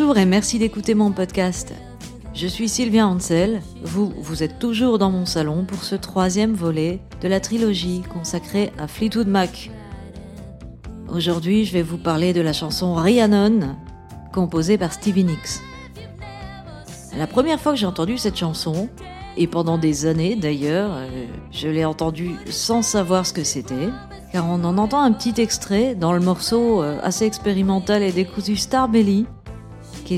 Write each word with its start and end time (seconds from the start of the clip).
Bonjour 0.00 0.16
et 0.16 0.24
merci 0.24 0.58
d'écouter 0.58 0.94
mon 0.94 1.12
podcast. 1.12 1.74
Je 2.32 2.46
suis 2.46 2.70
Sylvia 2.70 3.06
Ansel. 3.06 3.60
Vous, 3.82 4.10
vous 4.16 4.42
êtes 4.42 4.58
toujours 4.58 4.96
dans 4.96 5.10
mon 5.10 5.26
salon 5.26 5.66
pour 5.66 5.84
ce 5.84 5.94
troisième 5.94 6.54
volet 6.54 7.00
de 7.20 7.28
la 7.28 7.38
trilogie 7.38 8.00
consacrée 8.10 8.72
à 8.78 8.88
Fleetwood 8.88 9.28
Mac. 9.28 9.70
Aujourd'hui, 11.10 11.66
je 11.66 11.74
vais 11.74 11.82
vous 11.82 11.98
parler 11.98 12.32
de 12.32 12.40
la 12.40 12.54
chanson 12.54 12.94
Rhiannon, 12.94 13.76
composée 14.32 14.78
par 14.78 14.94
Stevie 14.94 15.24
Nicks. 15.24 15.60
La 17.14 17.26
première 17.26 17.60
fois 17.60 17.72
que 17.72 17.78
j'ai 17.78 17.84
entendu 17.84 18.16
cette 18.16 18.38
chanson, 18.38 18.88
et 19.36 19.46
pendant 19.46 19.76
des 19.76 20.06
années 20.06 20.34
d'ailleurs, 20.34 20.92
euh, 20.94 21.26
je 21.52 21.68
l'ai 21.68 21.84
entendue 21.84 22.36
sans 22.48 22.80
savoir 22.80 23.26
ce 23.26 23.34
que 23.34 23.44
c'était, 23.44 23.90
car 24.32 24.48
on 24.48 24.64
en 24.64 24.78
entend 24.78 25.02
un 25.02 25.12
petit 25.12 25.38
extrait 25.42 25.94
dans 25.94 26.14
le 26.14 26.20
morceau 26.20 26.82
euh, 26.82 26.98
assez 27.02 27.26
expérimental 27.26 28.02
et 28.02 28.12
décousu 28.12 28.56
Starbelly, 28.56 29.26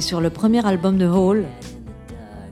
sur 0.01 0.21
le 0.21 0.31
premier 0.31 0.65
album 0.65 0.97
de 0.97 1.07
Hall. 1.07 1.45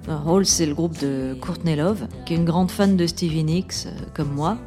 Euh, 0.08 0.18
Hall, 0.26 0.44
c'est 0.44 0.66
le 0.66 0.74
groupe 0.74 0.98
de 1.00 1.36
Courtney 1.40 1.74
Love, 1.74 2.06
qui 2.26 2.34
est 2.34 2.36
une 2.36 2.44
grande 2.44 2.70
fan 2.70 2.96
de 2.96 3.06
Stevie 3.06 3.44
Nicks, 3.44 3.86
comme 4.14 4.32
moi. 4.32 4.58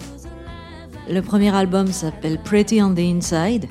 Le 1.10 1.22
premier 1.22 1.54
album 1.56 1.88
s'appelle 1.88 2.40
Pretty 2.42 2.82
on 2.82 2.94
the 2.94 3.00
Inside. 3.00 3.68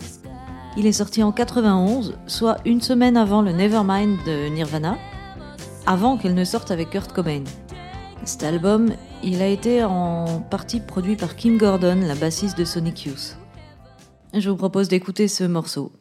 Il 0.77 0.87
est 0.87 0.93
sorti 0.93 1.23
en 1.23 1.33
91, 1.33 2.17
soit 2.27 2.59
une 2.65 2.81
semaine 2.81 3.17
avant 3.17 3.43
le 3.43 3.53
Nevermind 3.53 4.19
de 4.25 4.49
Nirvana, 4.49 4.97
avant 5.87 6.17
qu'elle 6.17 6.35
ne 6.35 6.45
sorte 6.45 6.71
avec 6.71 6.91
Kurt 6.91 7.13
Cobain. 7.13 7.45
Cet 8.25 8.45
album, 8.45 8.93
il 9.25 9.43
a 9.43 9.49
été 9.49 9.83
en 9.83 10.41
partie 10.49 10.81
produit 10.81 11.17
par 11.17 11.35
Kim 11.35 11.59
Gordon, 11.59 12.01
la 12.07 12.15
bassiste 12.15 12.57
de 12.57 12.65
Sonic 12.65 13.07
Youth. 13.07 13.37
Je 14.35 14.49
vous 14.49 14.57
propose 14.57 14.89
d'écouter 14.89 15.29
ce 15.29 15.45
morceau. 15.45 15.93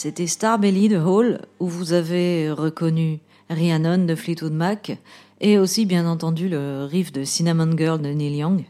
C'était 0.00 0.28
Starbelly 0.28 0.88
de 0.88 0.96
Hall, 0.96 1.40
où 1.58 1.66
vous 1.66 1.92
avez 1.92 2.52
reconnu 2.52 3.18
Rhiannon 3.50 4.04
de 4.06 4.14
Fleetwood 4.14 4.52
Mac, 4.52 4.96
et 5.40 5.58
aussi 5.58 5.86
bien 5.86 6.06
entendu 6.06 6.48
le 6.48 6.84
riff 6.88 7.10
de 7.10 7.24
Cinnamon 7.24 7.76
Girl 7.76 8.00
de 8.00 8.10
Neil 8.10 8.36
Young. 8.36 8.64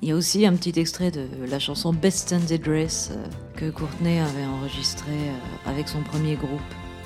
Il 0.00 0.08
y 0.08 0.12
a 0.12 0.14
aussi 0.14 0.46
un 0.46 0.54
petit 0.54 0.78
extrait 0.78 1.10
de 1.10 1.26
la 1.50 1.58
chanson 1.58 1.92
Best 1.92 2.28
Standard 2.28 2.60
Dress 2.60 3.10
euh, 3.10 3.26
que 3.56 3.70
Courtney 3.70 4.20
avait 4.20 4.46
enregistré 4.46 5.10
euh, 5.10 5.68
avec 5.68 5.88
son 5.88 6.04
premier 6.04 6.36
groupe, 6.36 6.60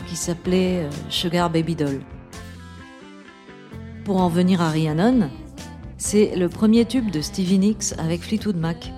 qui 0.06 0.14
s'appelait 0.14 0.84
euh, 0.84 0.90
Sugar 1.08 1.48
Baby 1.48 1.76
Doll. 1.76 2.02
Pour 4.04 4.18
en 4.18 4.28
venir 4.28 4.60
à 4.60 4.68
Rhiannon, 4.68 5.30
c'est 5.96 6.36
le 6.36 6.50
premier 6.50 6.84
tube 6.84 7.10
de 7.10 7.22
Stevie 7.22 7.58
Nicks 7.58 7.94
avec 7.96 8.20
Fleetwood 8.20 8.58
Mac. 8.58 8.92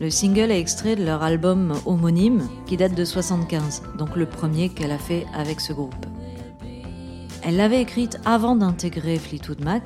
Le 0.00 0.10
single 0.10 0.50
est 0.50 0.58
extrait 0.58 0.96
de 0.96 1.04
leur 1.04 1.22
album 1.22 1.72
homonyme 1.86 2.48
qui 2.66 2.76
date 2.76 2.94
de 2.94 3.04
75, 3.04 3.82
donc 3.96 4.16
le 4.16 4.26
premier 4.26 4.68
qu'elle 4.68 4.90
a 4.90 4.98
fait 4.98 5.24
avec 5.32 5.60
ce 5.60 5.72
groupe. 5.72 5.94
Elle 7.42 7.56
l'avait 7.56 7.82
écrite 7.82 8.18
avant 8.24 8.56
d'intégrer 8.56 9.18
Fleetwood 9.18 9.62
Mac, 9.62 9.84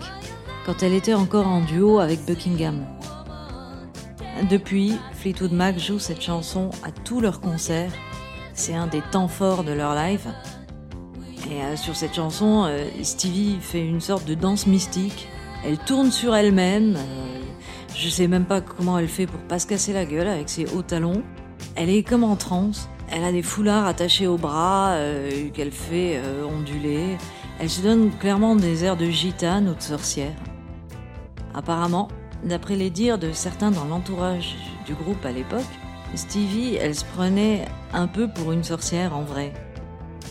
quand 0.65 0.83
elle 0.83 0.95
était 0.95 1.15
encore 1.15 1.47
en 1.47 1.61
duo 1.61 1.99
avec 1.99 2.25
Buckingham. 2.25 2.87
Depuis, 4.49 4.95
Fleetwood 5.15 5.53
Mac 5.53 5.79
joue 5.79 5.99
cette 5.99 6.23
chanson 6.23 6.71
à 6.85 6.91
tous 6.91 7.21
leurs 7.21 7.41
concerts. 7.41 7.93
C'est 8.55 8.75
un 8.75 8.87
des 8.87 9.03
temps 9.11 9.29
forts 9.29 9.65
de 9.65 9.73
leur 9.73 9.95
live. 9.95 10.27
Et 11.51 11.63
euh, 11.63 11.77
sur 11.77 11.97
cette 11.97 12.15
chanson, 12.15 12.65
euh, 12.67 12.85
Stevie 13.03 13.59
fait 13.61 13.85
une 13.85 14.01
sorte 14.01 14.27
de 14.27 14.35
danse 14.35 14.67
mystique. 14.67 15.29
Elle 15.65 15.79
tourne 15.79 16.13
sur 16.13 16.35
elle-même. 16.35 16.97
Je 18.01 18.09
sais 18.09 18.29
même 18.29 18.45
pas 18.45 18.61
comment 18.61 18.97
elle 18.97 19.09
fait 19.09 19.27
pour 19.27 19.41
pas 19.41 19.59
se 19.59 19.67
casser 19.67 19.93
la 19.93 20.05
gueule 20.05 20.29
avec 20.29 20.49
ses 20.49 20.67
hauts 20.67 20.83
talons. 20.83 21.25
Elle 21.75 21.91
est 21.91 22.05
comme 22.05 22.23
en 22.23 22.37
transe. 22.37 22.89
Elle 23.11 23.25
a 23.25 23.33
des 23.33 23.43
foulards 23.43 23.87
attachés 23.87 24.29
aux 24.29 24.39
bras 24.39 24.91
euh, 24.91 25.51
qu'elle 25.53 25.73
fait 25.73 26.21
euh, 26.23 26.45
onduler. 26.47 27.17
Elle 27.59 27.69
se 27.69 27.81
donne 27.81 28.13
clairement 28.13 28.55
des 28.55 28.85
airs 28.85 28.97
de 28.97 29.07
gitane 29.07 29.69
ou 29.69 29.75
de 29.75 29.83
sorcière. 29.83 30.37
Apparemment, 31.55 32.07
d'après 32.45 32.77
les 32.77 32.91
dires 32.91 33.19
de 33.19 33.33
certains 33.33 33.73
dans 33.73 33.87
l'entourage 33.87 34.55
du 34.87 34.95
groupe 34.95 35.25
à 35.27 35.33
l'époque, 35.33 35.63
Stevie, 36.15 36.77
elle 36.77 36.95
se 36.95 37.05
prenait 37.05 37.65
un 37.93 38.07
peu 38.07 38.29
pour 38.29 38.53
une 38.53 38.63
sorcière 38.63 39.17
en 39.17 39.23
vrai. 39.23 39.53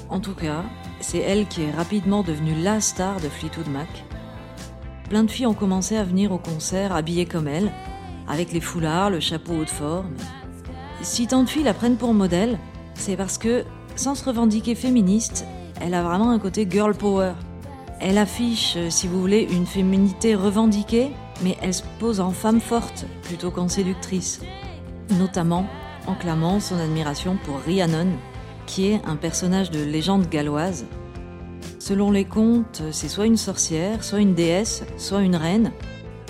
En 0.10 0.22
tout 0.22 0.36
cas, 0.36 0.64
c'est 1.02 1.20
elle 1.20 1.46
qui 1.48 1.64
est 1.64 1.72
rapidement 1.72 2.24
devenue 2.24 2.56
la 2.56 2.80
star 2.80 3.20
de 3.20 3.28
Fleetwood 3.28 3.68
Mac 3.68 3.90
plein 5.08 5.24
de 5.24 5.32
filles 5.32 5.48
ont 5.48 5.54
commencé 5.54 5.96
à 5.98 6.04
venir 6.04 6.32
au 6.32 6.38
concert 6.38 6.94
habillées 6.94 7.26
comme 7.26 7.48
elle, 7.48 7.72
avec 8.28 8.52
les 8.52 8.62
foulards, 8.62 9.10
le 9.10 9.20
chapeau 9.20 9.54
haut 9.54 9.66
de 9.66 9.70
forme. 9.70 10.14
Si 11.02 11.28
tant 11.28 11.44
de 11.44 11.50
filles 11.50 11.64
la 11.64 11.74
prennent 11.74 11.98
pour 11.98 12.14
modèle, 12.14 12.60
c'est 12.94 13.16
parce 13.16 13.38
que, 13.38 13.64
sans 13.96 14.16
se 14.16 14.26
revendiquer 14.26 14.76
féministe, 14.76 15.46
elle 15.80 15.94
a 15.94 16.04
vraiment 16.04 16.32
un 16.32 16.40
côté 16.40 16.68
girl 16.70 16.94
power. 16.94 17.34
Elle 18.00 18.18
affiche, 18.18 18.76
euh, 18.78 18.90
si 18.90 19.08
vous 19.08 19.20
voulez, 19.20 19.48
une 19.52 19.66
féminité 19.66 20.36
revendiquée, 20.36 21.12
mais 21.44 21.58
elle 21.62 21.74
se 21.74 21.84
pose 22.00 22.20
en 22.20 22.32
femme 22.32 22.62
forte 22.62 23.06
plutôt 23.24 23.52
qu'en 23.52 23.68
séductrice. 23.68 24.42
Notamment 25.18 25.66
en 26.06 26.16
clamant 26.16 26.60
son 26.60 26.78
admiration 26.78 27.38
pour 27.44 27.60
Rhiannon, 27.60 28.08
qui 28.66 28.90
est 28.90 29.02
un 29.06 29.16
personnage 29.16 29.72
de 29.72 29.84
légende 29.84 30.30
galloise 30.30 30.86
Selon 31.80 32.12
les 32.12 32.26
contes, 32.26 32.84
c'est 32.92 33.08
soit 33.08 33.26
une 33.26 33.38
sorcière, 33.38 34.04
soit 34.04 34.20
une 34.20 34.34
déesse, 34.34 34.84
soit 34.98 35.22
une 35.22 35.36
reine. 35.36 35.72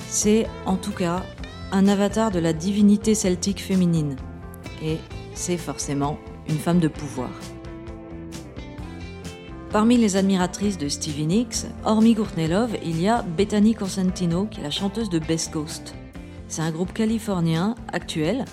C'est 0.07 0.47
en 0.65 0.75
tout 0.75 0.91
cas 0.91 1.23
un 1.71 1.87
avatar 1.87 2.31
de 2.31 2.39
la 2.39 2.53
divinité 2.53 3.15
celtique 3.15 3.61
féminine. 3.61 4.15
Et 4.83 4.97
c'est 5.33 5.57
forcément 5.57 6.17
une 6.47 6.57
femme 6.57 6.79
de 6.79 6.87
pouvoir. 6.87 7.29
Parmi 9.71 9.97
les 9.97 10.15
admiratrices 10.15 10.77
de 10.77 10.87
Stevie 10.87 11.25
Nicks, 11.25 11.65
hormis 11.83 12.15
Courtney 12.15 12.47
Love, 12.47 12.77
il 12.83 13.01
y 13.01 13.09
a 13.09 13.21
Bethany 13.21 13.75
Cosentino, 13.75 14.45
qui 14.45 14.61
est 14.61 14.63
la 14.63 14.71
chanteuse 14.71 15.09
de 15.09 15.19
Best 15.19 15.51
Coast. 15.51 15.93
C'est 16.47 16.61
un 16.61 16.71
groupe 16.71 16.93
californien 16.93 17.75
actuel 17.91 18.45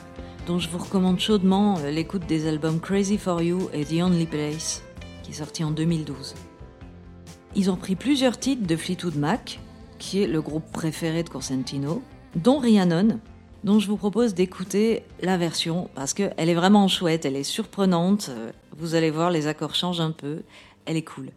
dont 0.47 0.59
je 0.59 0.69
vous 0.69 0.79
recommande 0.79 1.21
chaudement 1.21 1.79
l'écoute 1.91 2.27
des 2.27 2.49
albums 2.49 2.81
Crazy 2.81 3.17
for 3.17 3.41
You 3.41 3.69
et 3.73 3.85
The 3.85 4.03
Only 4.03 4.27
Place, 4.27 4.83
qui 5.23 5.31
est 5.31 5.35
sorti 5.35 5.63
en 5.63 5.71
2012. 5.71 6.35
Ils 7.57 7.71
ont 7.71 7.77
pris 7.77 7.95
plusieurs 7.95 8.39
titres 8.39 8.67
de 8.67 8.77
Fleetwood 8.77 9.17
Mac, 9.17 9.61
qui 9.99 10.23
est 10.23 10.27
le 10.27 10.43
groupe 10.43 10.71
préféré 10.73 11.23
de 11.23 11.29
Cosentino, 11.29 12.03
dont 12.35 12.59
Rhiannon, 12.59 13.21
dont 13.63 13.79
je 13.79 13.89
vous 13.89 13.97
propose 13.97 14.35
d'écouter 14.35 15.03
la 15.23 15.37
version 15.37 15.89
parce 15.95 16.15
qu'elle 16.15 16.33
est 16.37 16.55
vraiment 16.55 16.89
chouette, 16.89 17.25
elle 17.25 17.37
est 17.37 17.45
surprenante. 17.45 18.31
Vous 18.77 18.95
allez 18.95 19.11
voir, 19.11 19.31
les 19.31 19.47
accords 19.47 19.75
changent 19.75 20.01
un 20.01 20.11
peu, 20.11 20.43
elle 20.85 20.97
est 20.97 21.05
cool. 21.05 21.31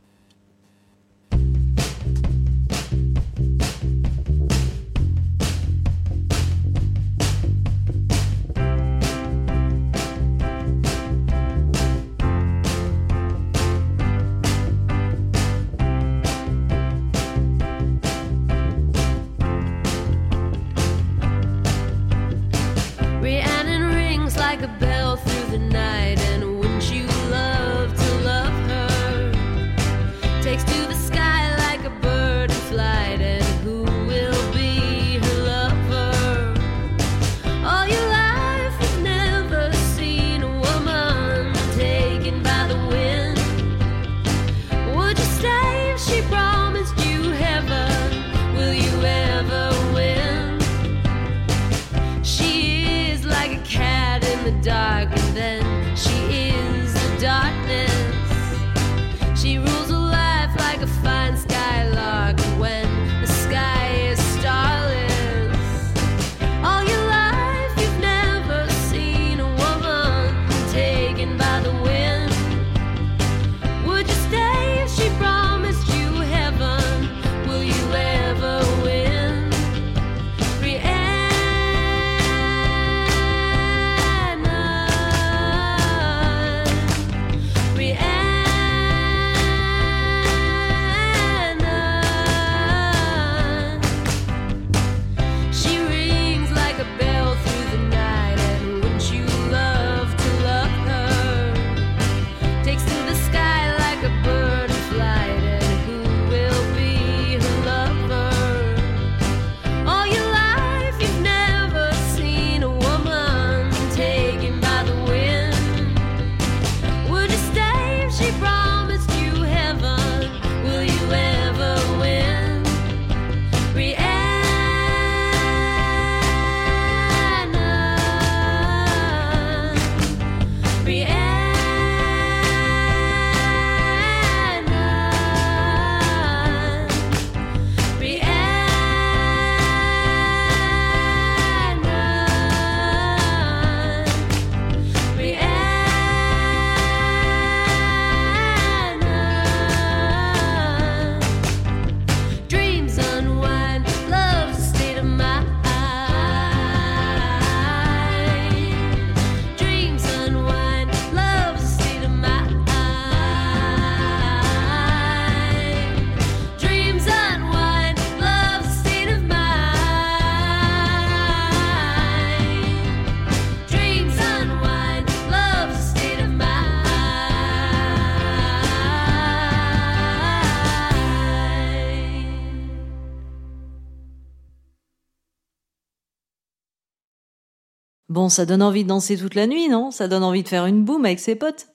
Ça 188.29 188.45
donne 188.45 188.61
envie 188.61 188.83
de 188.83 188.89
danser 188.89 189.17
toute 189.17 189.35
la 189.35 189.47
nuit, 189.47 189.69
non? 189.69 189.91
Ça 189.91 190.07
donne 190.07 190.23
envie 190.23 190.43
de 190.43 190.47
faire 190.47 190.65
une 190.65 190.83
boum 190.83 191.05
avec 191.05 191.19
ses 191.19 191.35
potes. 191.35 191.67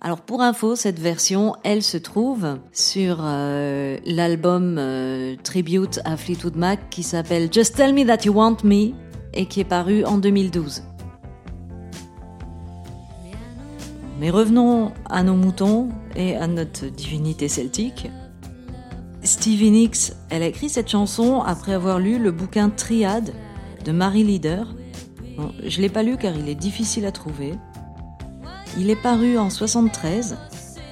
Alors 0.00 0.20
pour 0.20 0.42
info, 0.42 0.76
cette 0.76 0.98
version, 0.98 1.56
elle 1.64 1.82
se 1.82 1.96
trouve 1.96 2.58
sur 2.72 3.20
euh, 3.22 3.96
l'album 4.04 4.76
euh, 4.78 5.36
tribute 5.42 6.00
à 6.04 6.16
Fleetwood 6.16 6.56
Mac 6.56 6.90
qui 6.90 7.02
s'appelle 7.02 7.48
Just 7.50 7.76
Tell 7.76 7.94
Me 7.94 8.04
That 8.06 8.24
You 8.24 8.34
Want 8.34 8.58
Me 8.62 8.90
et 9.32 9.46
qui 9.46 9.60
est 9.60 9.64
paru 9.64 10.04
en 10.04 10.18
2012. 10.18 10.82
Mais 14.20 14.30
revenons 14.30 14.92
à 15.08 15.22
nos 15.22 15.34
moutons 15.34 15.88
et 16.14 16.36
à 16.36 16.46
notre 16.46 16.86
divinité 16.86 17.48
celtique. 17.48 18.10
Stevie 19.22 19.70
Nicks, 19.70 20.12
elle 20.30 20.42
a 20.42 20.46
écrit 20.46 20.68
cette 20.68 20.88
chanson 20.88 21.40
après 21.40 21.72
avoir 21.72 21.98
lu 21.98 22.18
le 22.18 22.30
bouquin 22.30 22.70
Triade 22.70 23.32
de 23.84 23.92
Marie 23.92 24.24
Leader 24.24 24.74
je 25.64 25.80
l'ai 25.80 25.88
pas 25.88 26.02
lu 26.02 26.16
car 26.16 26.34
il 26.36 26.48
est 26.48 26.54
difficile 26.54 27.06
à 27.06 27.12
trouver. 27.12 27.54
Il 28.78 28.90
est 28.90 29.02
paru 29.02 29.38
en 29.38 29.50
73 29.50 30.36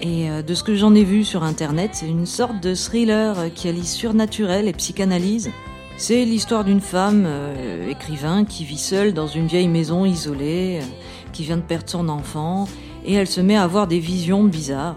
et 0.01 0.31
euh, 0.31 0.43
de 0.43 0.55
ce 0.55 0.63
que 0.63 0.75
j'en 0.75 0.95
ai 0.95 1.05
vu 1.05 1.25
sur 1.25 1.43
internet, 1.45 1.93
c'est 1.95 2.09
une 2.09 2.27
sorte 2.27 2.63
de 2.63 2.75
thriller 2.75 3.53
qui 3.55 3.69
allie 3.69 3.87
surnaturel 3.87 4.69
et 4.69 4.73
psychanalyse. 4.73 5.51
C'est 5.97 6.25
l'histoire 6.25 6.65
d'une 6.65 6.81
femme, 6.81 7.25
euh, 7.27 7.89
écrivain, 7.89 8.45
qui 8.45 8.65
vit 8.65 8.79
seule 8.79 9.15
dans 9.15 9.29
une 9.29 9.47
vieille 9.47 9.69
maison 9.69 10.05
isolée, 10.05 10.81
euh, 10.83 10.87
qui 11.33 11.45
vient 11.45 11.57
de 11.57 11.63
perdre 11.63 11.89
son 11.89 12.09
enfant, 12.09 12.69
et 13.05 13.15
elle 13.15 13.29
se 13.29 13.41
met 13.41 13.57
à 13.57 13.63
avoir 13.63 13.87
des 13.87 13.99
visions 13.99 14.45
bizarres. 14.45 14.97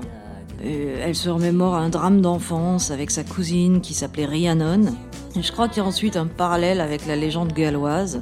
elle 0.59 1.15
se 1.15 1.29
remémore 1.29 1.75
un 1.75 1.89
drame 1.89 2.19
d'enfance 2.19 2.89
avec 2.89 3.11
sa 3.11 3.23
cousine 3.23 3.79
qui 3.79 3.93
s'appelait 3.93 4.25
Rhiannon. 4.25 4.85
je 5.39 5.51
crois 5.51 5.67
qu'il 5.67 5.83
y 5.83 5.85
a 5.85 5.87
ensuite 5.87 6.17
un 6.17 6.25
parallèle 6.25 6.81
avec 6.81 7.05
la 7.05 7.15
légende 7.15 7.53
galloise. 7.53 8.21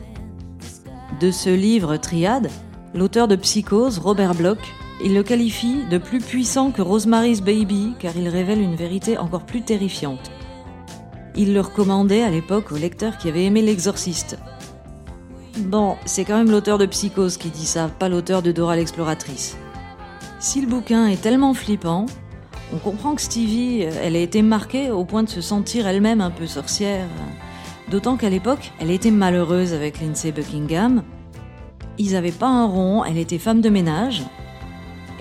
De 1.21 1.31
ce 1.31 1.49
livre 1.49 1.95
Triade, 1.95 2.49
l'auteur 2.93 3.29
de 3.29 3.37
Psychose, 3.37 3.99
Robert 3.99 4.35
Bloch, 4.35 4.59
il 5.01 5.13
le 5.13 5.23
qualifie 5.23 5.85
de 5.89 5.97
plus 5.97 6.19
puissant 6.19 6.71
que 6.71 6.81
Rosemary's 6.81 7.39
Baby 7.39 7.93
car 7.99 8.17
il 8.17 8.27
révèle 8.27 8.59
une 8.59 8.75
vérité 8.75 9.17
encore 9.17 9.45
plus 9.45 9.61
terrifiante. 9.61 10.29
Il 11.37 11.53
le 11.53 11.61
recommandait 11.61 12.21
à 12.21 12.29
l'époque 12.29 12.73
aux 12.73 12.77
lecteurs 12.77 13.17
qui 13.17 13.29
avaient 13.29 13.45
aimé 13.45 13.61
L'Exorciste. 13.61 14.37
Bon, 15.57 15.95
c'est 16.05 16.25
quand 16.25 16.37
même 16.37 16.51
l'auteur 16.51 16.77
de 16.77 16.85
Psychose 16.85 17.37
qui 17.37 17.49
dit 17.49 17.65
ça, 17.65 17.87
pas 17.87 18.09
l'auteur 18.09 18.41
de 18.41 18.51
Dora 18.51 18.75
l'exploratrice. 18.75 19.55
Si 20.41 20.59
le 20.59 20.67
bouquin 20.67 21.07
est 21.07 21.21
tellement 21.21 21.53
flippant, 21.53 22.07
on 22.73 22.77
comprend 22.77 23.15
que 23.15 23.21
Stevie, 23.21 23.83
elle 23.83 24.17
a 24.17 24.19
été 24.19 24.41
marquée 24.41 24.91
au 24.91 25.05
point 25.05 25.23
de 25.23 25.29
se 25.29 25.39
sentir 25.39 25.87
elle-même 25.87 26.19
un 26.19 26.31
peu 26.31 26.45
sorcière. 26.45 27.07
D'autant 27.89 28.17
qu'à 28.17 28.29
l'époque, 28.29 28.71
elle 28.79 28.91
était 28.91 29.11
malheureuse 29.11 29.73
avec 29.73 30.01
Lindsay 30.01 30.31
Buckingham. 30.31 31.03
Ils 31.97 32.13
n'avaient 32.13 32.31
pas 32.31 32.47
un 32.47 32.65
rond, 32.65 33.03
elle 33.03 33.17
était 33.17 33.37
femme 33.37 33.61
de 33.61 33.69
ménage. 33.69 34.23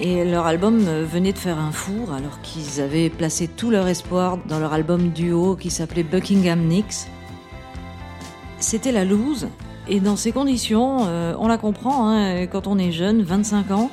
Et 0.01 0.25
leur 0.25 0.47
album 0.47 0.79
venait 0.81 1.33
de 1.33 1.39
faire 1.39 1.59
un 1.59 1.71
four 1.71 2.13
alors 2.13 2.41
qu'ils 2.43 2.81
avaient 2.81 3.11
placé 3.11 3.47
tout 3.47 3.71
leur 3.71 3.87
espoir 3.87 4.39
dans 4.49 4.59
leur 4.59 4.73
album 4.73 5.11
duo 5.11 5.57
qui 5.57 5.71
s'appelait 5.71 6.03
Buckingham 6.03 6.61
Nicks. 6.61 7.07
C'était 8.59 8.93
la 8.93 9.05
loose, 9.05 9.47
et 9.87 10.01
dans 10.01 10.17
ces 10.17 10.33
conditions, 10.33 11.01
euh, 11.07 11.35
on 11.39 11.47
la 11.47 11.59
comprend, 11.59 12.09
hein, 12.09 12.47
quand 12.47 12.67
on 12.67 12.79
est 12.79 12.93
jeune, 12.93 13.23
25 13.23 13.71
ans, 13.71 13.91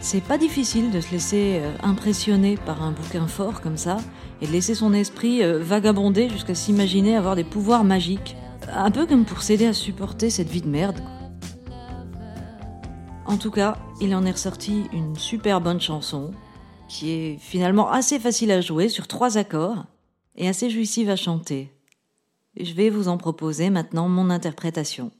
c'est 0.00 0.22
pas 0.22 0.36
difficile 0.36 0.90
de 0.90 1.00
se 1.00 1.12
laisser 1.12 1.60
euh, 1.60 1.72
impressionner 1.82 2.56
par 2.56 2.82
un 2.82 2.90
bouquin 2.90 3.28
fort 3.28 3.60
comme 3.60 3.76
ça 3.76 3.98
et 4.40 4.46
de 4.46 4.52
laisser 4.52 4.74
son 4.74 4.92
esprit 4.92 5.42
euh, 5.42 5.58
vagabonder 5.58 6.28
jusqu'à 6.28 6.54
s'imaginer 6.54 7.16
avoir 7.16 7.36
des 7.36 7.44
pouvoirs 7.44 7.84
magiques. 7.84 8.36
Un 8.72 8.90
peu 8.90 9.06
comme 9.06 9.24
pour 9.24 9.42
s'aider 9.42 9.66
à 9.66 9.72
supporter 9.72 10.30
cette 10.30 10.48
vie 10.48 10.60
de 10.60 10.68
merde. 10.68 11.00
En 13.26 13.36
tout 13.36 13.50
cas, 13.50 13.76
il 14.00 14.14
en 14.14 14.24
est 14.24 14.30
ressorti 14.30 14.84
une 14.92 15.16
super 15.16 15.60
bonne 15.60 15.80
chanson 15.80 16.32
qui 16.88 17.10
est 17.10 17.36
finalement 17.38 17.90
assez 17.90 18.18
facile 18.18 18.50
à 18.50 18.60
jouer 18.60 18.88
sur 18.88 19.06
trois 19.06 19.36
accords 19.36 19.84
et 20.36 20.48
assez 20.48 20.70
jouissive 20.70 21.10
à 21.10 21.16
chanter. 21.16 21.70
Je 22.58 22.72
vais 22.72 22.90
vous 22.90 23.08
en 23.08 23.18
proposer 23.18 23.70
maintenant 23.70 24.08
mon 24.08 24.30
interprétation. 24.30 25.10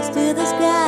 takes 0.00 0.08
to 0.10 0.34
the 0.34 0.44
sky. 0.44 0.87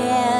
care. 0.00 0.39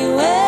you 0.00 0.39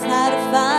just 0.00 0.10
how 0.10 0.30
to 0.30 0.52
find. 0.52 0.77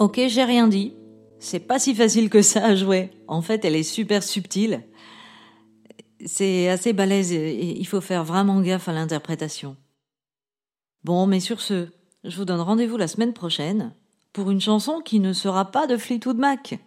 Ok, 0.00 0.20
j'ai 0.26 0.44
rien 0.44 0.66
dit. 0.66 0.94
C'est 1.38 1.60
pas 1.60 1.78
si 1.78 1.94
facile 1.94 2.28
que 2.28 2.42
ça 2.42 2.64
à 2.64 2.74
jouer. 2.74 3.10
En 3.28 3.42
fait, 3.42 3.64
elle 3.64 3.76
est 3.76 3.84
super 3.84 4.22
subtile. 4.22 4.82
C'est 6.26 6.68
assez 6.68 6.92
balèze 6.92 7.32
et 7.32 7.78
il 7.78 7.86
faut 7.86 8.00
faire 8.00 8.24
vraiment 8.24 8.60
gaffe 8.60 8.88
à 8.88 8.92
l'interprétation. 8.92 9.76
Bon, 11.04 11.26
mais 11.26 11.40
sur 11.40 11.60
ce, 11.60 11.88
je 12.24 12.36
vous 12.36 12.44
donne 12.44 12.60
rendez-vous 12.60 12.96
la 12.96 13.08
semaine 13.08 13.32
prochaine 13.32 13.94
pour 14.32 14.50
une 14.50 14.60
chanson 14.60 15.00
qui 15.00 15.20
ne 15.20 15.32
sera 15.32 15.70
pas 15.70 15.86
de 15.86 15.96
Fleetwood 15.96 16.36
Mac. 16.36 16.78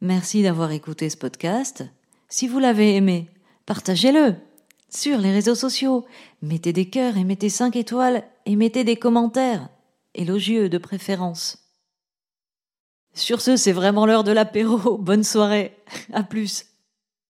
Merci 0.00 0.42
d'avoir 0.42 0.70
écouté 0.70 1.10
ce 1.10 1.16
podcast. 1.16 1.84
Si 2.28 2.48
vous 2.48 2.58
l'avez 2.58 2.96
aimé, 2.96 3.28
partagez-le 3.66 4.34
sur 4.88 5.18
les 5.18 5.32
réseaux 5.32 5.54
sociaux. 5.54 6.06
Mettez 6.40 6.72
des 6.72 6.88
cœurs 6.88 7.18
et 7.18 7.24
mettez 7.24 7.50
5 7.50 7.76
étoiles 7.76 8.24
et 8.46 8.56
mettez 8.56 8.82
des 8.82 8.96
commentaires, 8.96 9.68
élogieux 10.14 10.68
de 10.68 10.78
préférence. 10.78 11.58
Sur 13.14 13.40
ce, 13.40 13.56
c'est 13.56 13.72
vraiment 13.72 14.06
l'heure 14.06 14.24
de 14.24 14.32
l'apéro. 14.32 14.98
Bonne 14.98 15.24
soirée. 15.24 15.76
À 16.12 16.22
plus. 16.22 16.69